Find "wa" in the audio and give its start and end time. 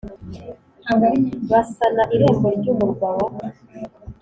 3.17-3.29